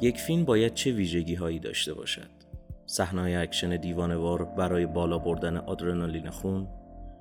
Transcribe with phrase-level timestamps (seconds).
[0.00, 2.28] یک فیلم باید چه ویژگی هایی داشته باشد؟
[2.86, 6.68] صحنه اکشن دیوانه‌وار برای بالا بردن آدرنالین خون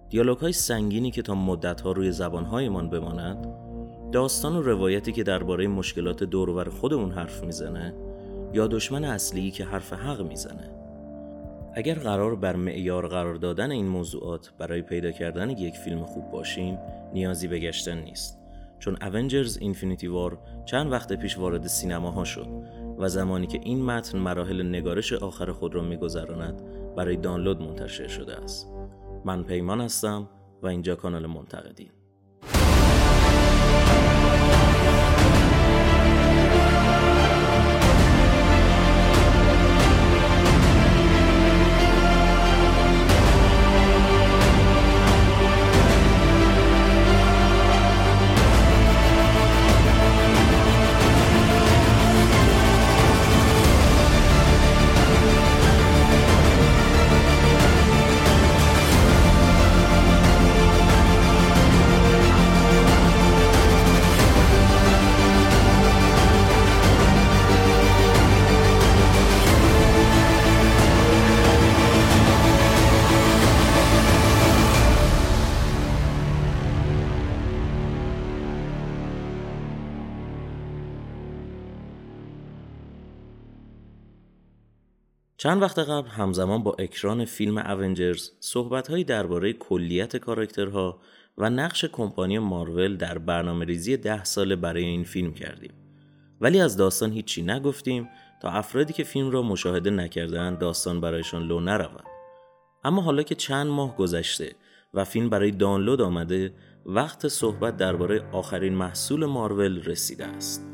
[0.10, 3.48] دیالوگ های سنگینی که تا مدت ها روی زبان هایمان بماند
[4.12, 7.94] داستان و روایتی که درباره مشکلات دور و ور خودمون حرف می‌زنه
[8.54, 10.72] یا دشمن اصلی که حرف حق می‌زنه.
[11.74, 16.80] اگر قرار بر معیار قرار دادن این موضوعات برای پیدا کردن یک فیلم خوب باشیم
[17.14, 18.47] نیازی به گشتن نیست.
[18.80, 22.48] چون اونجرز اینفینیتی وار چند وقت پیش وارد سینماها شد
[22.98, 26.62] و زمانی که این متن مراحل نگارش آخر خود را میگذراند
[26.96, 28.72] برای دانلود منتشر شده است.
[29.26, 30.30] من پیمان هستم
[30.62, 31.90] و اینجا کانال منتقدین.
[85.38, 91.00] چند وقت قبل همزمان با اکران فیلم اونجرز صحبتهایی درباره کلیت کاراکترها
[91.38, 95.72] و نقش کمپانی مارول در برنامه ریزی ده ساله برای این فیلم کردیم.
[96.42, 98.10] ولی از داستان هیچی نگفتیم
[98.42, 102.04] تا افرادی که فیلم را مشاهده نکردن داستان برایشان لو نرود.
[102.84, 104.56] اما حالا که چند ماه گذشته
[104.94, 106.54] و فیلم برای دانلود آمده
[106.86, 110.70] وقت صحبت درباره آخرین محصول مارول رسیده است.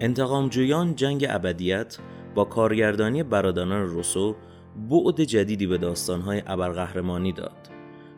[0.00, 1.98] انتقامجویان جنگ ابدیت
[2.36, 4.36] با کارگردانی برادران روسو
[4.90, 7.70] بعد جدیدی به داستانهای ابرقهرمانی داد.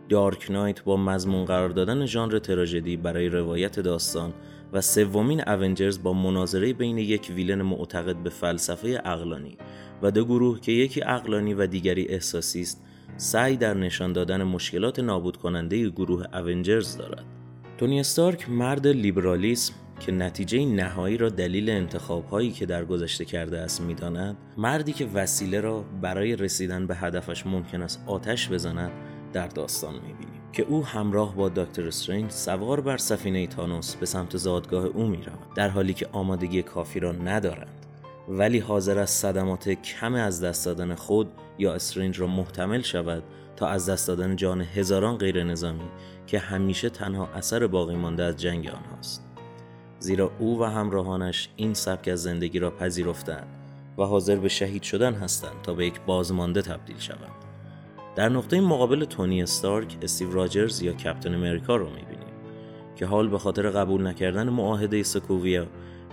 [0.08, 4.32] دارک نایت با مضمون قرار دادن ژانر تراژدی برای روایت داستان
[4.72, 9.56] و سومین اونجرز با مناظره بین یک ویلن معتقد به فلسفه اقلانی
[10.02, 12.84] و دو گروه که یکی اقلانی و دیگری احساسی است
[13.16, 17.24] سعی در نشان دادن مشکلات نابود کننده گروه اونجرز دارد.
[17.78, 23.58] تونی استارک مرد لیبرالیسم که نتیجه نهایی را دلیل انتخاب هایی که در گذشته کرده
[23.58, 28.90] است می‌داند مردی که وسیله را برای رسیدن به هدفش ممکن است آتش بزند
[29.32, 34.36] در داستان می‌بینیم که او همراه با دکتر استرنج سوار بر سفینه تانوس به سمت
[34.36, 37.86] زادگاه او می‌رود در حالی که آمادگی کافی را ندارند.
[38.28, 41.28] ولی حاضر است صدمات کم از دست دادن خود
[41.58, 43.22] یا استرنج را محتمل شود
[43.56, 45.88] تا از دست دادن جان هزاران غیر نظامی
[46.26, 49.27] که همیشه تنها اثر باقی مانده از جنگ آنهاست.
[49.98, 53.46] زیرا او و همراهانش این سبک از زندگی را پذیرفتند
[53.98, 57.44] و حاضر به شهید شدن هستند تا به یک بازمانده تبدیل شوند.
[58.16, 62.28] در نقطه مقابل تونی استارک، استیو راجرز یا کپتن امریکا رو می‌بینیم
[62.96, 65.66] که حال به خاطر قبول نکردن معاهده سکوویا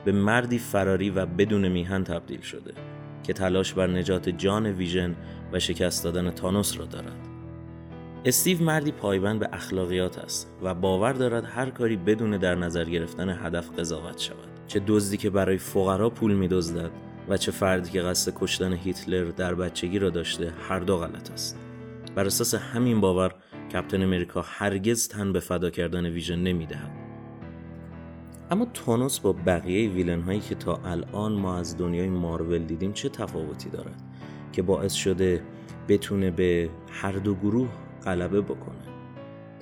[0.05, 2.73] به مردی فراری و بدون میهن تبدیل شده
[3.23, 5.15] که تلاش بر نجات جان ویژن
[5.51, 7.24] و شکست دادن تانوس را دارد.
[8.27, 13.29] استیو مردی پایبند به اخلاقیات است و باور دارد هر کاری بدون در نظر گرفتن
[13.29, 14.49] هدف قضاوت شود.
[14.67, 16.91] چه دزدی که برای فقرا پول میدزدد
[17.29, 21.59] و چه فردی که قصد کشتن هیتلر در بچگی را داشته هر دو غلط است.
[22.15, 23.35] بر اساس همین باور
[23.73, 26.91] کپتن امریکا هرگز تن به فدا کردن ویژن نمی‌دهد.
[28.51, 33.09] اما تونوس با بقیه ویلن هایی که تا الان ما از دنیای مارول دیدیم چه
[33.09, 34.01] تفاوتی دارد
[34.51, 35.41] که باعث شده
[35.87, 37.69] بتونه به هر دو گروه
[38.05, 38.85] غلبه بکنه.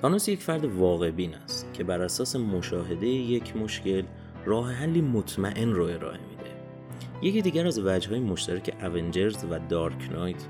[0.02, 4.02] تانوس یک فرد واقع بین است که بر اساس مشاهده یک مشکل
[4.44, 6.50] راه حلی مطمئن رو ارائه میده.
[7.22, 10.46] یکی دیگر از وجه های مشترک اونجرز و دارک نایت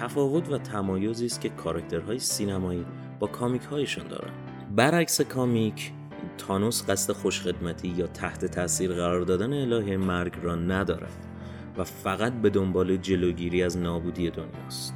[0.00, 2.86] تفاوت و تمایزی است که کاراکترهای سینمایی
[3.18, 4.30] با کامیک هایشان دارن.
[4.76, 5.92] برعکس کامیک
[6.38, 11.26] تانوس قصد خوشخدمتی یا تحت تاثیر قرار دادن الهه مرگ را ندارد
[11.78, 14.94] و فقط به دنبال جلوگیری از نابودی دنیاست.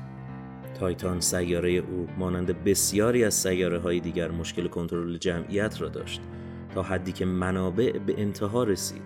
[0.81, 6.21] تایتان سیاره او مانند بسیاری از سیاره های دیگر مشکل کنترل جمعیت را داشت
[6.75, 9.03] تا حدی که منابع به انتها رسید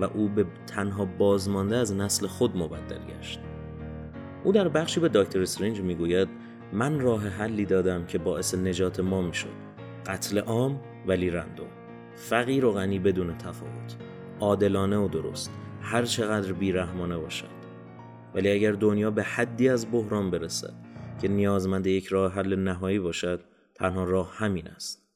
[0.00, 3.40] و او به تنها بازمانده از نسل خود مبدل گشت.
[4.44, 6.28] او در بخشی به دکتر استرنج می‌گوید
[6.72, 9.48] من راه حلی دادم که باعث نجات ما می‌شد.
[10.06, 11.68] قتل عام ولی رندوم.
[12.14, 13.96] فقیر و غنی بدون تفاوت.
[14.40, 15.50] عادلانه و درست.
[15.82, 17.58] هر چقدر بیرحمانه باشد.
[18.34, 20.87] ولی اگر دنیا به حدی از بحران برسد
[21.22, 23.40] که نیازمند یک راه حل نهایی باشد
[23.74, 25.08] تنها راه همین است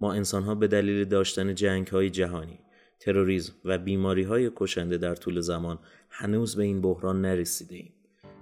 [0.00, 2.58] ما انسانها به دلیل داشتن جنگ های جهانی
[3.00, 5.78] تروریسم و بیماری های کشنده در طول زمان
[6.10, 7.92] هنوز به این بحران نرسیده ایم.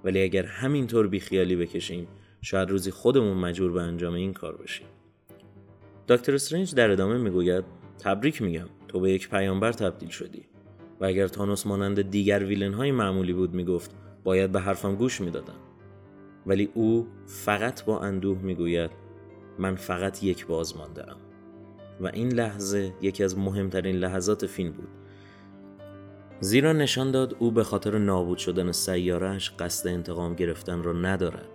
[0.03, 2.07] ولی اگر همینطور بیخیالی بکشیم
[2.41, 4.87] شاید روزی خودمون مجبور به انجام این کار بشیم.
[6.07, 7.63] دکتر استرنج در ادامه می‌گوید
[7.99, 10.45] تبریک میگم تو به یک پیامبر تبدیل شدی
[10.99, 13.91] و اگر تانوس مانند دیگر ویلن های معمولی بود می‌گفت
[14.23, 15.72] باید به حرفم گوش می‌دادم
[16.45, 18.91] ولی او فقط با اندوه می‌گوید
[19.59, 21.17] من فقط یک باز مانده ام
[22.01, 24.87] و این لحظه یکی از مهمترین لحظات فیلم بود.
[26.39, 31.47] زیرا نشان داد او به خاطر نابود شدن سیارش قصد انتقام گرفتن را ندارد.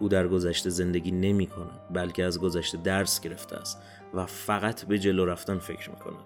[0.00, 3.82] او در گذشته زندگی نمی کند بلکه از گذشته درس گرفته است
[4.14, 6.24] و فقط به جلو رفتن فکر می کند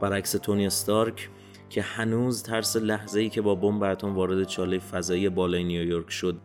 [0.00, 1.30] برعکس تونی استارک
[1.70, 6.36] که هنوز ترس لحظه ای که با بمب اتم وارد چاله فضایی بالای نیویورک شد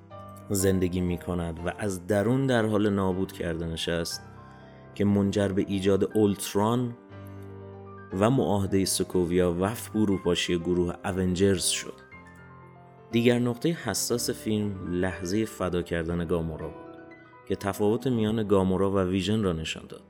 [0.50, 4.22] زندگی می کند و از درون در حال نابود کردنش است
[4.96, 6.94] که منجر به ایجاد اولتران
[8.20, 11.94] و معاهده سکوویا و فروپاشی گروه اونجرز شد.
[13.12, 16.98] دیگر نقطه حساس فیلم لحظه فدا کردن گامورا بود
[17.48, 20.02] که تفاوت میان گامورا و ویژن را نشان داد.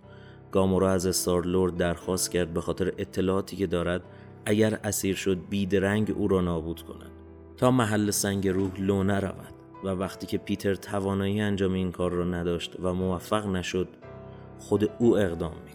[0.51, 4.01] گامورا از استارلورد درخواست کرد به خاطر اطلاعاتی که دارد
[4.45, 7.11] اگر اسیر شد بیدرنگ او را نابود کند
[7.57, 12.23] تا محل سنگ روح لو نرود و وقتی که پیتر توانایی انجام این کار را
[12.23, 13.87] نداشت و موفق نشد
[14.59, 15.73] خود او اقدام می.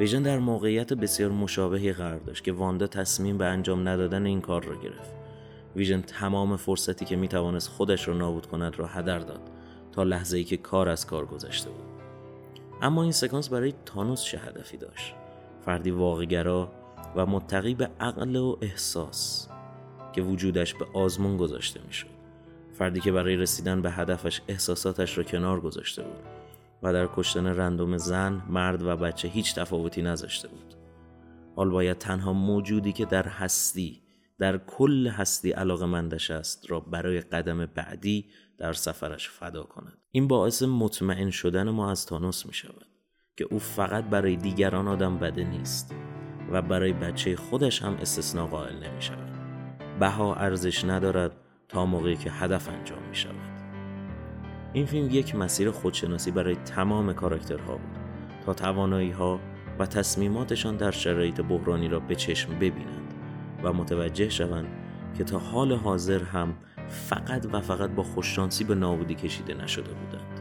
[0.00, 4.64] ویژن در موقعیت بسیار مشابهی قرار داشت که واندا تصمیم به انجام ندادن این کار
[4.64, 5.12] را گرفت.
[5.76, 7.28] ویژن تمام فرصتی که می
[7.76, 9.40] خودش را نابود کند را هدر داد
[9.92, 11.84] تا لحظه ای که کار از کار گذشته بود.
[12.82, 15.14] اما این سکانس برای تانوس چه هدفی داشت؟
[15.64, 16.72] فردی واقعگرا
[17.16, 19.48] و متقی به عقل و احساس
[20.12, 22.19] که وجودش به آزمون گذاشته می‌شد.
[22.80, 26.22] فردی که برای رسیدن به هدفش احساساتش را کنار گذاشته بود
[26.82, 30.74] و در کشتن رندوم زن، مرد و بچه هیچ تفاوتی نذاشته بود.
[31.56, 34.02] حال باید تنها موجودی که در هستی
[34.38, 38.26] در کل هستی علاقه مندش است را برای قدم بعدی
[38.58, 39.98] در سفرش فدا کند.
[40.10, 42.86] این باعث مطمئن شدن ما از تانوس می شود
[43.36, 45.94] که او فقط برای دیگران آدم بده نیست
[46.50, 49.30] و برای بچه خودش هم استثناء قائل نمی شود.
[50.00, 51.32] بها ارزش ندارد
[51.70, 53.34] تا موقعی که هدف انجام می شود.
[54.72, 57.98] این فیلم یک مسیر خودشناسی برای تمام کاراکترها بود
[58.46, 59.40] تا توانایی ها
[59.78, 63.14] و تصمیماتشان در شرایط بحرانی را به چشم ببینند
[63.62, 64.68] و متوجه شوند
[65.18, 66.54] که تا حال حاضر هم
[66.88, 70.40] فقط و فقط با خوششانسی به نابودی کشیده نشده بودند.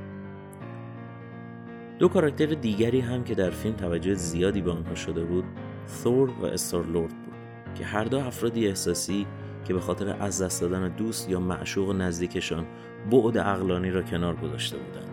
[1.99, 5.43] دو کاراکتر دیگری هم که در فیلم توجه زیادی به آنها شده بود
[5.87, 7.33] ثور و استارلورد بود
[7.75, 9.27] که هر دو افرادی احساسی
[9.65, 12.67] که به خاطر از دست دادن دوست یا معشوق نزدیکشان
[13.11, 15.09] بعد عقلانی را کنار گذاشته بودند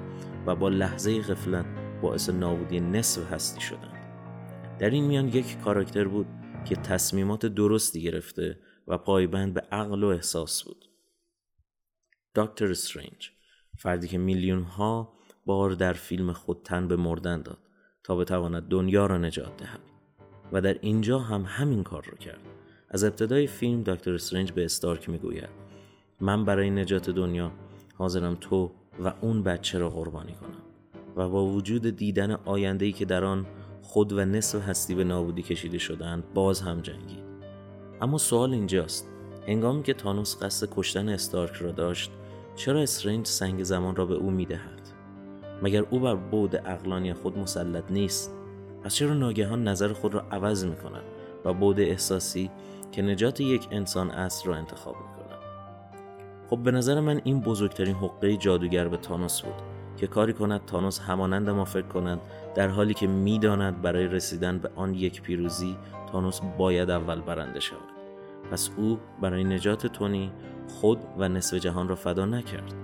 [0.46, 1.66] و با لحظه غفلت
[2.02, 3.96] باعث نابودی نصف هستی شدند.
[4.78, 6.26] در این میان یک کاراکتر بود
[6.64, 8.58] که تصمیمات درستی گرفته
[8.88, 10.84] و پایبند به عقل و احساس بود.
[12.34, 13.30] دکتر استرنج
[13.78, 15.12] فردی که میلیون ها
[15.46, 17.58] بار در فیلم خود تن به مردن داد
[18.04, 19.80] تا بتواند دنیا را نجات دهد
[20.52, 22.55] و در اینجا هم همین کار را کرد.
[22.90, 25.48] از ابتدای فیلم دکتر استرنج به استارک می‌گوید
[26.20, 27.52] من برای نجات دنیا
[27.94, 28.70] حاضرم تو
[29.04, 30.62] و اون بچه را قربانی کنم
[31.16, 33.46] و با وجود دیدن آینده‌ای که در آن
[33.82, 37.24] خود و نصف هستی به نابودی کشیده شدند باز هم جنگید.
[38.00, 39.08] اما سوال اینجاست
[39.46, 42.10] هنگامی که تانوس قصد کشتن استارک را داشت
[42.56, 44.80] چرا استرنج سنگ زمان را به او می‌دهد؟
[45.62, 48.34] مگر او بر بود اقلانی خود مسلط نیست؟
[48.84, 51.02] پس چرا ناگهان نظر خود را عوض می کند
[51.44, 52.50] و بود احساسی
[52.92, 55.38] که نجات یک انسان است را انتخاب می کند
[56.50, 59.62] خب به نظر من این بزرگترین حقه جادوگر به تانوس بود
[59.96, 62.20] که کاری کند تانوس همانند ما فکر کند
[62.54, 65.76] در حالی که می‌داند برای رسیدن به آن یک پیروزی
[66.12, 67.96] تانوس باید اول برنده شود.
[68.52, 70.32] پس او برای نجات تونی
[70.68, 72.74] خود و نصف جهان را فدا نکرد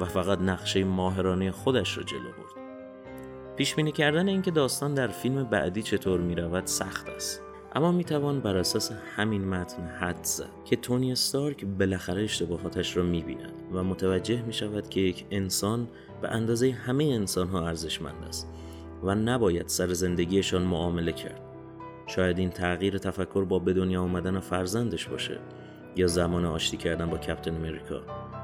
[0.00, 2.64] و فقط نقشه ماهرانه خودش را جلو برد.
[3.56, 7.47] پیش بینی کردن اینکه داستان در فیلم بعدی چطور می رود سخت است.
[7.74, 13.02] اما می توان بر اساس همین متن حد زد که تونی استارک بالاخره اشتباهاتش را
[13.02, 15.88] می بیند و متوجه می شود که یک انسان
[16.22, 18.48] به اندازه همه انسان ها ارزشمند است
[19.02, 21.40] و نباید سر زندگیشان معامله کرد.
[22.06, 25.38] شاید این تغییر تفکر با به دنیا آمدن فرزندش باشه
[25.96, 28.00] یا زمان آشتی کردن با کپتن امریکا.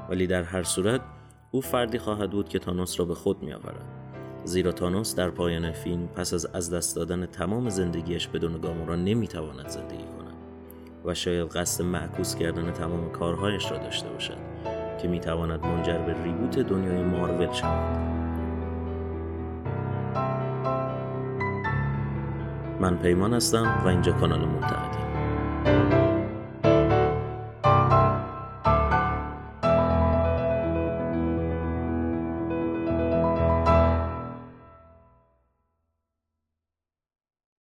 [0.09, 1.01] ولی در هر صورت
[1.51, 4.04] او فردی خواهد بود که تانوس را به خود می آورد
[4.45, 9.67] زیرا تانوس در پایان فیلم پس از از دست دادن تمام زندگیش بدون گامورا نمی‌تواند
[9.69, 10.33] زندگی کند
[11.05, 14.37] و شاید قصد معکوس کردن تمام کارهایش را داشته باشد
[15.01, 18.05] که می‌تواند منجر به ریبوت دنیای مارول شود.
[22.79, 25.04] من پیمان هستم و اینجا کانال منتقده